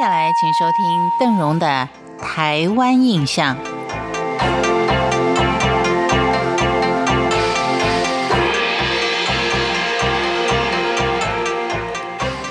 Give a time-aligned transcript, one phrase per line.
[0.00, 1.88] 接下来，请收听邓荣的
[2.22, 3.56] 《台湾印象》。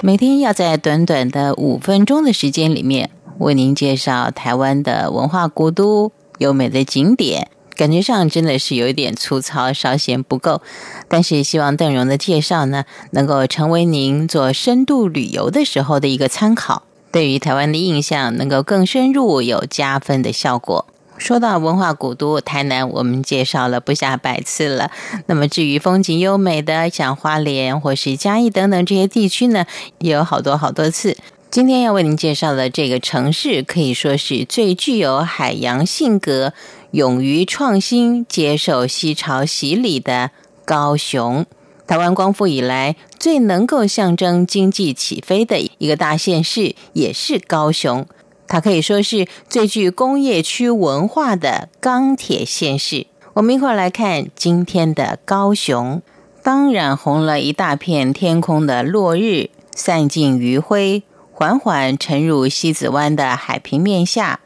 [0.00, 7.50] 每天要在短短的五分钟的时间里面，为您介绍台湾的文化古都、优美的景点。
[7.74, 10.62] 感觉上真的是有一点粗糙，稍嫌不够。
[11.08, 20.86] 但是希望邓荣的介绍呢，能够成为您做深度旅游的时候的一个参考，对于台湾的印象能够更深入，有加分的效果。
[21.18, 24.90] 说到文化古都台南，我们介绍了不下百次了。
[25.26, 29.66] 那么至于风景优美的像花莲或是嘉义等等这些地区呢，
[29.98, 31.16] 也有好多好多次。
[31.50, 36.54] 今天要为您介绍的这个城市，可以说是最具有海洋性格、
[36.92, 40.30] 勇于创新、接受西潮洗礼的
[40.64, 41.44] 高雄。
[41.86, 48.04] 台湾光复以来最能够象征经济起飞的一个大县市，也是高雄。
[48.48, 53.06] 它可以说是最具工业区文化的钢铁县市。
[53.34, 56.02] 我们一块来看今天的高雄。
[56.42, 61.04] 当染红了一大片天空的落日，散尽余晖。
[61.30, 64.40] 缓缓沉入西子湾的海平面下，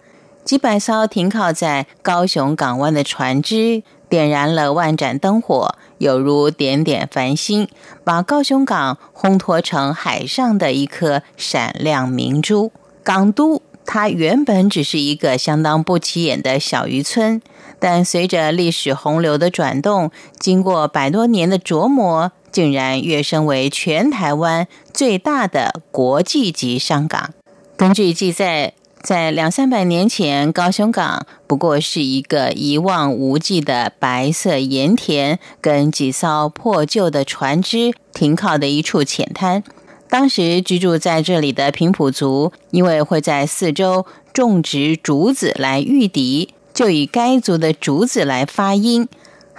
[0.44, 7.68] 几百艘停靠在高雄港湾的船只点燃了万盏灯火，犹如点点繁星，
[8.04, 12.72] 把高雄港烘托成海上的一颗闪亮明珠。
[13.02, 17.40] 港都它原本只是一个相当不起眼的小渔村，
[17.78, 22.32] 但随着历史洪流的转动，经过百多年的琢磨。
[22.52, 27.34] 竟然跃升为全台湾最大的国际级商港。
[27.76, 39.62] 根据记载，在两三百年前，高雄港不过是一个一望无际的白色盐田，跟几艘破旧的船只停靠的一处浅滩。
[40.08, 49.08] 当时居住在这里的平埔族，因为会在四周种植竹子来御敌，就以该族的竹子来发音。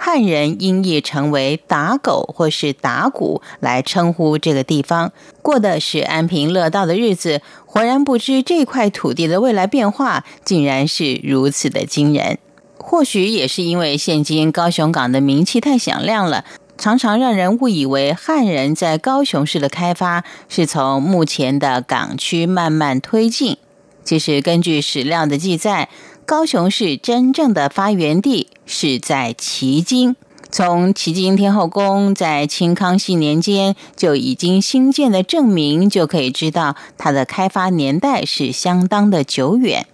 [0.00, 12.38] 汉人音译成为打狗或是打鼓来称呼这个地方，过的是安贫乐道的日子，浑然不知这块土地的未来变化竟然是如此的惊人。
[12.78, 16.44] 或许也是因为现今高雄港的名气太响亮了，
[16.78, 23.58] 常常让人误以为汉人在高雄市的开发是从目前的港区慢慢推进。
[24.04, 25.88] 其实根据史料的记载。
[26.28, 30.14] 高雄市真正的发源地是在旗津，
[30.50, 39.86] 从旗津天后宫在清康熙年间就已经兴建的证明，就可以知道它的开发年代是相当的久远。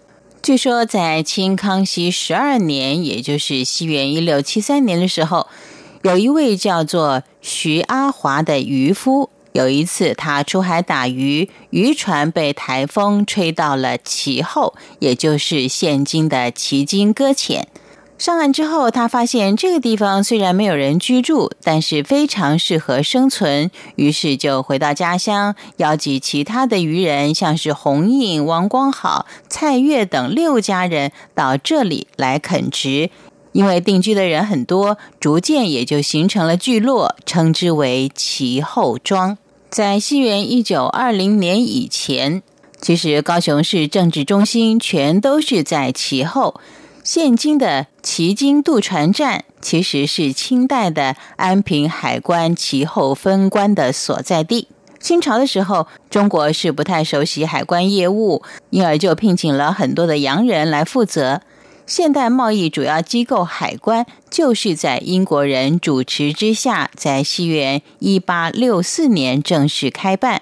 [0.42, 5.46] 据说在清康熙十二年，也就是西元一六七三年的时候，
[6.02, 9.30] 有一位叫做徐阿华的渔夫。
[9.54, 17.68] 有一次，他出海打鱼，渔船被台风吹到了旗后，也就是现今的旗津搁浅。
[18.18, 33.08] 上岸之后，他发现这个地方虽然没有人居住，但是非常适合生存，于是就回到家乡，邀集其他的渔人，像是洪印、王光好、蔡月等六家人到这里来垦殖。
[33.52, 39.38] 因为定居的人很多，逐渐也就形成了聚落，称之为旗后庄。
[39.74, 42.44] 在西元一九二零年以前，
[42.80, 46.60] 其实高雄市政治中心全都是在其后。
[47.02, 54.68] 现今的旗津渡船站其实是清代的安平海关其后分关的所在地。
[55.00, 61.40] 清朝的时候，中国是不太熟悉海关业务，因而就聘请了很多的洋人来负责。
[61.86, 70.40] 现代贸易主要机构海关就是在英国人主持之下，在西元一八六四年正式开办。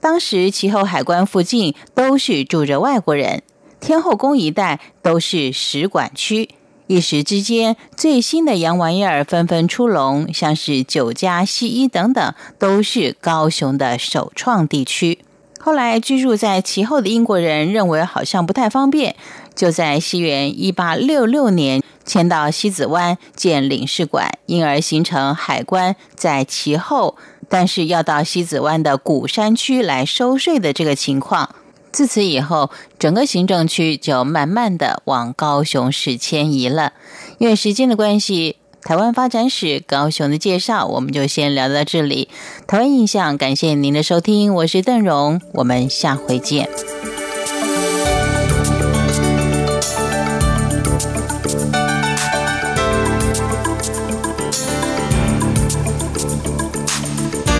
[0.00, 3.42] 当时其后海关附近都是住着外国人，
[3.80, 6.50] 天后宫一带都是使馆区。
[6.86, 15.18] 一时之间，最新的洋玩意儿纷纷出笼，像是酒家、西医等等，都是高雄的首创地区。
[15.58, 19.16] 后来居住在其后的英国人认为好像不太方便。
[19.56, 27.16] 就在西元一八六六年迁到西子湾建领事馆，因而形成海关在其后，
[27.48, 31.54] 但是要到西子湾的古山区来收税的这个情况。
[31.90, 36.92] 自此以后，整个行政区就慢慢的往高雄市迁移了。
[37.38, 42.28] 因为时间的关系，台湾发展史高雄的介绍我们就先聊到这里。
[42.66, 46.68] 台湾印象，感谢您的收听，我是邓荣，我们下回见。